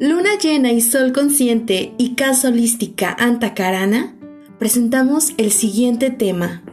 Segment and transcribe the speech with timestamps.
[0.00, 4.16] Luna llena y sol consciente y casa holística Antacarana,
[4.58, 6.64] presentamos el siguiente tema.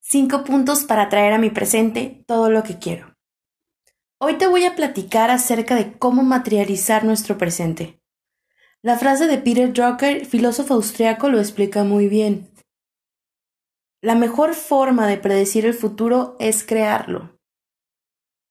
[0.00, 3.14] Cinco puntos para traer a mi presente todo lo que quiero.
[4.18, 7.99] Hoy te voy a platicar acerca de cómo materializar nuestro presente.
[8.82, 12.50] La frase de Peter Drucker, filósofo austriaco, lo explica muy bien.
[14.02, 17.38] La mejor forma de predecir el futuro es crearlo.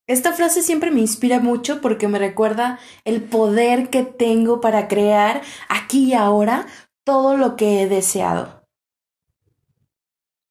[0.07, 5.41] Esta frase siempre me inspira mucho porque me recuerda el poder que tengo para crear
[5.67, 6.67] aquí y ahora
[7.03, 8.67] todo lo que he deseado.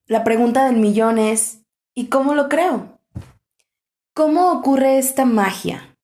[0.06, 1.62] La pregunta del millón es,
[1.94, 3.00] ¿y cómo lo creo?
[4.12, 5.96] ¿Cómo ocurre esta magia?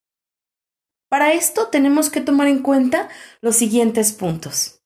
[1.15, 3.09] Para esto tenemos que tomar en cuenta
[3.41, 4.83] los siguientes puntos.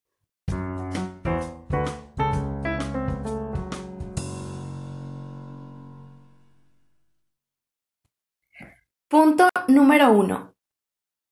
[9.09, 10.52] Punto número uno.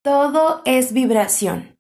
[0.03, 1.78] Todo es vibración.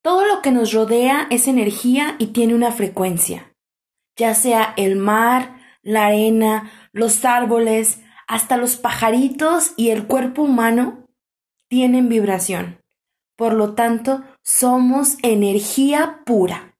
[0.00, 3.54] Todo lo que nos rodea es energía y tiene una frecuencia,
[4.16, 11.03] ya sea el mar, la arena, los árboles, hasta los pajaritos y el cuerpo humano
[11.68, 12.80] tienen vibración.
[13.36, 16.76] Por lo tanto, somos energía pura.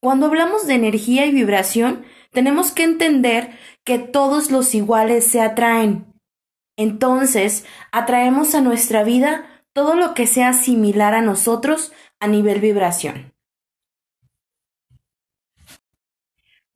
[0.00, 6.12] Cuando hablamos de energía y vibración, tenemos que entender que todos los iguales se atraen.
[6.76, 13.32] Entonces, atraemos a nuestra vida todo lo que sea similar a nosotros a nivel vibración.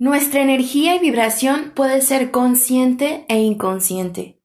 [0.00, 4.40] Nuestra energía y vibración puede ser consciente e inconsciente.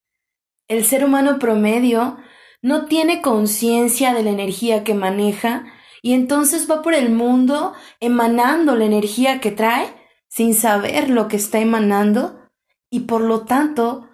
[0.68, 2.18] El ser humano promedio
[2.64, 5.66] no tiene conciencia de la energía que maneja
[6.02, 9.94] y entonces va por el mundo emanando la energía que trae
[10.30, 12.40] sin saber lo que está emanando
[12.90, 14.08] y por lo tanto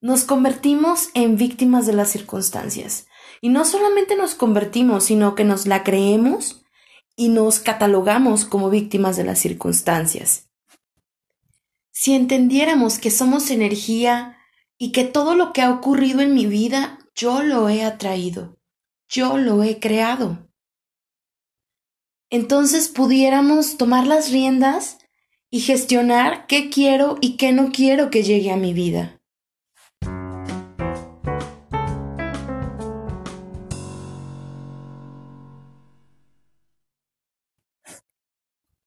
[0.00, 3.06] nos convertimos en víctimas de las circunstancias.
[3.40, 6.64] Y no solamente nos convertimos, sino que nos la creemos
[7.14, 10.50] y nos catalogamos como víctimas de las circunstancias.
[11.92, 14.38] Si entendiéramos que somos energía
[14.76, 18.58] y que todo lo que ha ocurrido en mi vida yo lo he atraído,
[19.08, 20.50] yo lo he creado.
[22.28, 24.98] Entonces pudiéramos tomar las riendas
[25.50, 29.18] y gestionar qué quiero y qué no quiero que llegue a mi vida.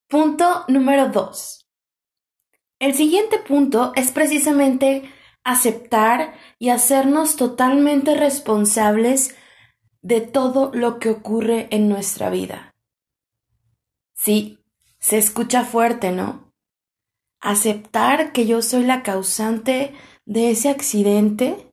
[0.08, 1.68] Punto número 2.
[2.80, 5.12] El siguiente punto es precisamente
[5.44, 9.36] aceptar y hacernos totalmente responsables
[10.02, 12.76] de todo lo que ocurre en nuestra vida.
[14.14, 14.60] Sí,
[15.00, 16.54] se escucha fuerte, ¿no?
[17.42, 19.94] Aceptar que yo soy la causante
[20.26, 21.72] de ese accidente,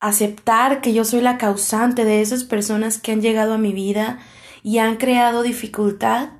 [0.00, 4.18] aceptar que yo soy la causante de esas personas que han llegado a mi vida
[4.62, 6.30] y han creado dificultad,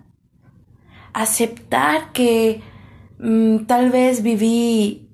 [1.13, 2.63] aceptar que
[3.19, 5.06] mm, tal vez viví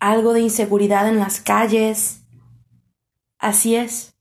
[0.00, 2.26] algo de inseguridad en las calles.
[3.38, 4.16] Así es.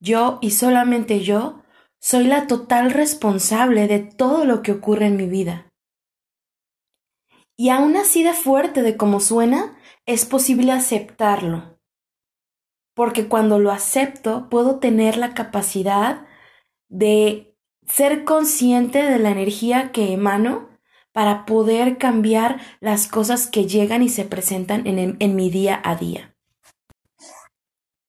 [0.00, 1.62] Yo y solamente yo
[2.00, 5.72] soy la total responsable de todo lo que ocurre en mi vida.
[7.56, 11.78] Y aún así de fuerte de como suena, es posible aceptarlo.
[12.94, 16.26] Porque cuando lo acepto puedo tener la capacidad
[16.88, 17.56] de
[17.86, 20.71] ser consciente de la energía que emano
[21.12, 26.34] para poder cambiar las cosas que llegan y se presentan en, mi día a día.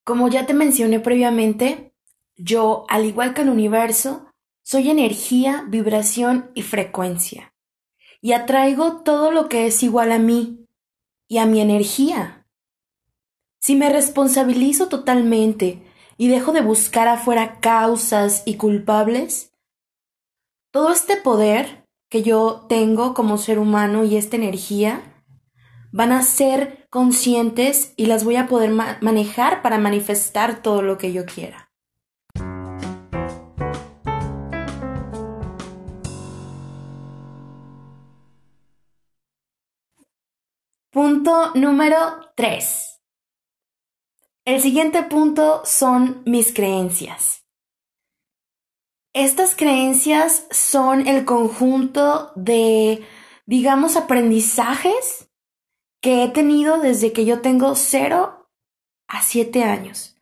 [0.05, 1.93] Como ya te mencioné previamente,
[2.35, 4.25] yo, al igual que el universo,
[4.63, 7.53] soy energía, vibración y frecuencia.
[8.21, 10.65] Y atraigo todo lo que es igual a mí
[11.27, 12.47] y a mi energía.
[13.59, 15.83] Si me responsabilizo totalmente
[16.17, 19.53] y dejo de buscar afuera causas y culpables,
[20.71, 21.82] todo este poder
[22.13, 25.01] que yo tengo como ser humano y esta energía
[25.91, 31.11] van a ser conscientes y las voy a poder manejar para manifestar todo lo que
[31.11, 31.71] yo quiera.
[40.91, 41.97] Punto número
[42.35, 43.01] 3.
[44.45, 47.42] El siguiente punto son mis creencias.
[49.13, 53.05] Estas creencias son el conjunto de,
[53.45, 55.29] digamos, aprendizajes
[56.01, 58.49] que he tenido desde que yo tengo 0
[59.07, 60.17] a 7 años.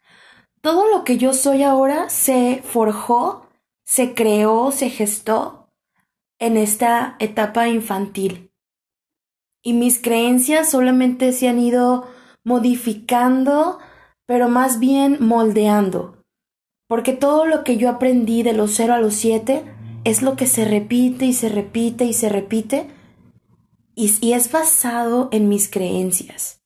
[0.59, 3.47] Todo lo que yo soy ahora se forjó,
[3.85, 5.69] se creó, se gestó
[6.37, 8.51] en esta etapa infantil.
[9.63, 12.09] Y mis creencias solamente se han ido
[12.43, 13.79] modificando,
[14.25, 16.20] pero más bien moldeando.
[16.91, 19.63] Porque todo lo que yo aprendí de los 0 a los 7
[20.03, 22.85] es lo que se repite y se repite y se repite
[23.95, 26.59] y, y es basado en mis creencias.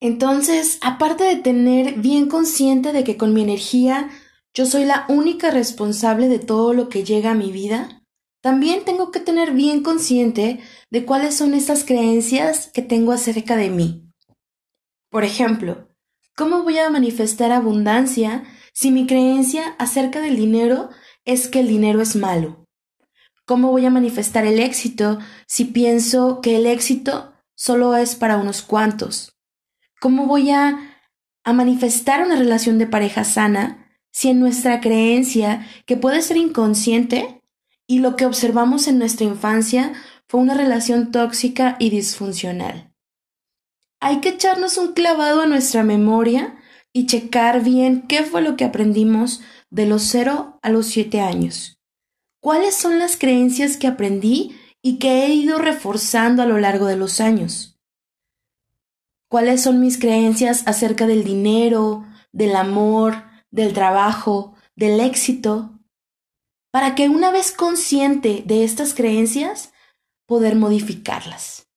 [0.00, 4.10] Entonces, aparte de tener bien consciente de que con mi energía
[4.52, 8.02] yo soy la única responsable de todo lo que llega a mi vida,
[8.42, 10.58] también tengo que tener bien consciente
[10.90, 14.10] de cuáles son esas creencias que tengo acerca de mí.
[15.08, 15.89] Por ejemplo,
[16.36, 20.90] ¿cómo voy a manifestar abundancia si mi creencia acerca del dinero
[21.24, 22.64] es que el dinero es malo?
[23.44, 28.62] ¿Cómo voy a manifestar el éxito si pienso que el éxito solo es para unos
[28.62, 29.36] cuantos?
[30.00, 30.96] ¿Cómo voy a,
[31.44, 37.40] a manifestar una relación de pareja sana si en nuestra creencia, que puede ser inconsciente,
[37.86, 39.92] y lo que observamos en nuestra infancia
[40.28, 42.89] fue una relación tóxica y disfuncional?
[44.00, 46.56] Hay que echarnos un clavado a nuestra memoria
[46.92, 51.78] y checar bien qué fue lo que aprendimos de los 0 a los 7 años.
[52.40, 56.96] ¿Cuáles son las creencias que aprendí y que he ido reforzando a lo largo de
[56.96, 57.78] los años?
[59.28, 65.78] ¿Cuáles son mis creencias acerca del dinero, del amor, del trabajo, del éxito?
[66.72, 69.72] Para que una vez consciente de estas creencias,
[70.26, 71.69] poder modificarlas.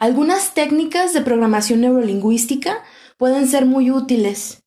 [0.00, 2.82] Algunas técnicas de programación neurolingüística
[3.18, 4.64] pueden ser muy útiles.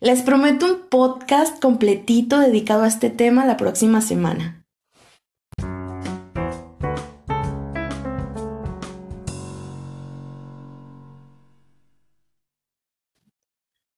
[0.00, 4.66] Les prometo un podcast completito dedicado a este tema la próxima semana.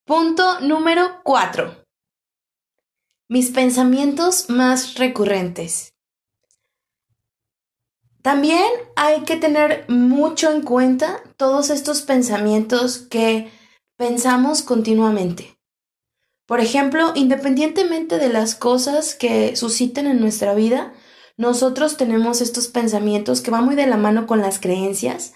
[0.05, 1.75] Punto número 4.
[3.29, 5.96] Mis pensamientos más recurrentes.
[8.27, 13.53] También hay que tener mucho en cuenta todos estos pensamientos que
[13.97, 15.57] pensamos continuamente.
[16.45, 20.93] Por ejemplo, independientemente de las cosas que susciten en nuestra vida,
[21.37, 25.33] nosotros tenemos estos pensamientos que van muy de la mano con las creencias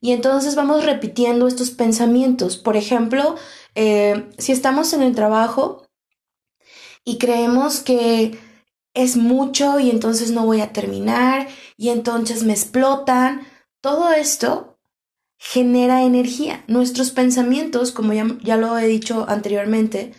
[0.00, 2.56] y entonces vamos repitiendo estos pensamientos.
[2.56, 3.36] Por ejemplo,
[3.74, 5.86] eh, si estamos en el trabajo
[7.04, 8.38] y creemos que
[8.94, 13.46] es mucho y entonces no voy a terminar y entonces me explotan.
[13.80, 14.78] Todo esto
[15.36, 16.64] genera energía.
[16.68, 20.14] Nuestros pensamientos, como ya, ya lo he dicho anteriormente,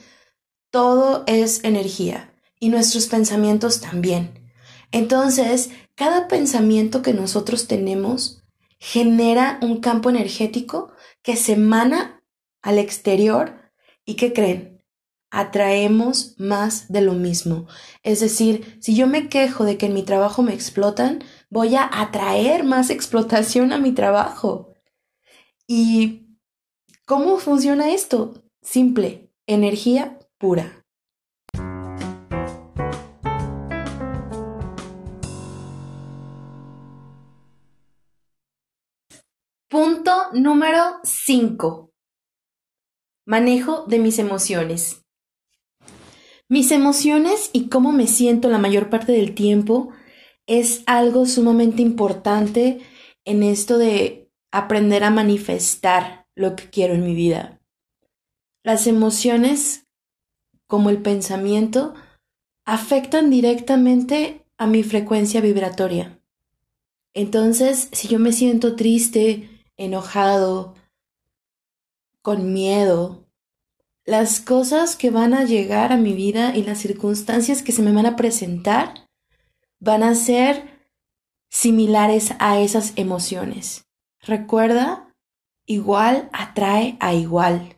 [0.69, 4.51] todo es energía y nuestros pensamientos también.
[4.92, 8.44] Entonces, cada pensamiento que nosotros tenemos
[8.78, 10.92] genera un campo energético
[11.24, 12.21] que se emana
[12.62, 13.71] al exterior
[14.06, 14.75] y que creen
[15.36, 17.68] atraemos más de lo mismo.
[18.04, 21.90] Es decir, si yo me quejo de que en mi trabajo me explotan, voy a
[21.92, 24.74] atraer más explotación a mi trabajo.
[25.68, 26.38] ¿Y
[27.06, 28.46] cómo funciona esto?
[28.62, 30.86] Simple, energía pura.
[39.70, 41.92] Punto número 5.
[43.26, 45.05] Manejo de mis emociones.
[46.47, 49.90] Mis emociones y cómo me siento la mayor parte del tiempo
[50.45, 52.81] es algo sumamente importante
[53.25, 57.59] en esto de aprender a manifestar lo que quiero en mi vida.
[58.64, 59.87] Las emociones,
[60.68, 61.95] como el pensamiento,
[62.64, 66.19] afectan directamente a mi frecuencia vibratoria.
[67.16, 70.75] Entonces, si yo me siento triste, enojado,
[72.21, 73.25] con miedo,
[74.06, 77.92] las cosas que van a llegar a mi vida y las circunstancias que se me
[77.92, 79.07] van a presentar
[79.80, 80.80] van a ser
[81.50, 83.85] similares a esas emociones.
[84.21, 85.14] Recuerda,
[85.66, 87.78] igual atrae a igual.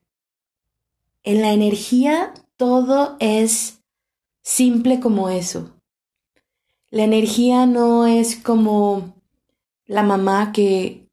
[1.24, 3.82] En la energía todo es
[4.42, 5.72] simple como eso.
[6.90, 9.16] La energía no es como
[9.86, 11.08] la mamá que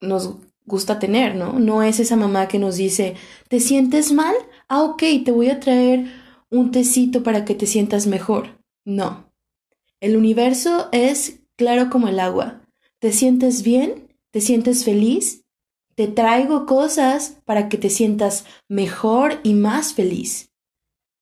[0.00, 1.58] nos gusta tener, ¿no?
[1.58, 3.14] No es esa mamá que nos dice,
[3.48, 4.34] ¿te sientes mal?
[4.68, 6.06] Ah, ok, te voy a traer
[6.50, 8.58] un tecito para que te sientas mejor.
[8.84, 9.30] No.
[10.00, 12.62] El universo es claro como el agua.
[12.98, 14.08] ¿Te sientes bien?
[14.30, 15.44] ¿Te sientes feliz?
[15.94, 20.50] Te traigo cosas para que te sientas mejor y más feliz.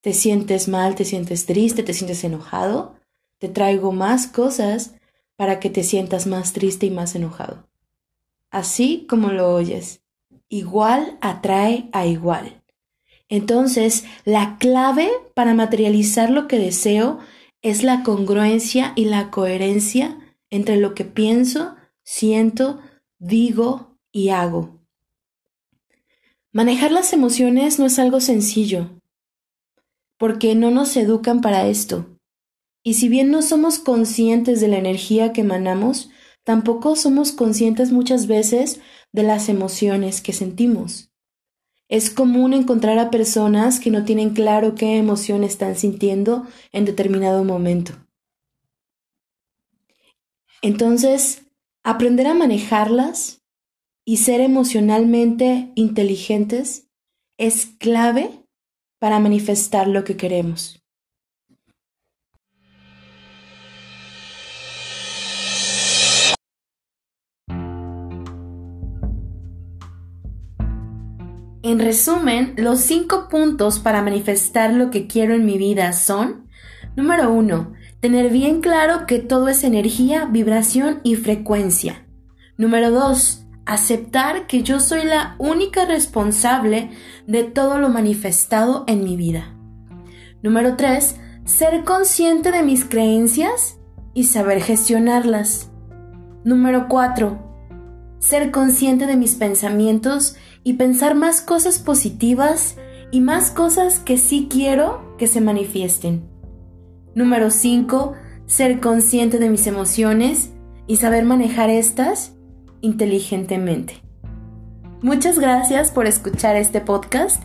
[0.00, 0.94] ¿Te sientes mal?
[0.94, 1.82] ¿Te sientes triste?
[1.82, 2.96] ¿Te sientes enojado?
[3.38, 4.94] Te traigo más cosas
[5.36, 7.71] para que te sientas más triste y más enojado
[8.52, 10.02] así como lo oyes.
[10.48, 12.62] Igual atrae a igual.
[13.28, 17.18] Entonces, la clave para materializar lo que deseo
[17.62, 20.18] es la congruencia y la coherencia
[20.50, 22.78] entre lo que pienso, siento,
[23.18, 24.78] digo y hago.
[26.52, 28.90] Manejar las emociones no es algo sencillo,
[30.18, 32.18] porque no nos educan para esto.
[32.82, 36.10] Y si bien no somos conscientes de la energía que emanamos,
[36.44, 38.80] tampoco somos conscientes muchas veces
[39.12, 41.10] de las emociones que sentimos.
[41.88, 47.44] Es común encontrar a personas que no tienen claro qué emoción están sintiendo en determinado
[47.44, 47.92] momento.
[50.62, 51.42] Entonces,
[51.82, 53.42] aprender a manejarlas
[54.04, 56.88] y ser emocionalmente inteligentes
[57.36, 58.30] es clave
[58.98, 60.81] para manifestar lo que queremos.
[71.72, 76.46] En resumen, los cinco puntos para manifestar lo que quiero en mi vida son,
[76.96, 82.06] número uno, tener bien claro que todo es energía, vibración y frecuencia.
[82.58, 86.90] Número dos, aceptar que yo soy la única responsable
[87.26, 89.56] de todo lo manifestado en mi vida.
[90.42, 91.16] Número 3.
[91.46, 93.78] Ser consciente de mis creencias
[94.12, 95.70] y saber gestionarlas.
[96.44, 97.51] Número 4.
[98.22, 102.76] Ser consciente de mis pensamientos y pensar más cosas positivas
[103.10, 106.22] y más cosas que sí quiero que se manifiesten.
[107.16, 108.12] Número 5.
[108.46, 110.52] Ser consciente de mis emociones
[110.86, 112.36] y saber manejar estas
[112.80, 114.00] inteligentemente.
[115.02, 117.42] Muchas gracias por escuchar este podcast.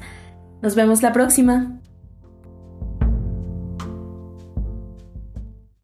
[0.61, 1.81] Nos vemos la próxima.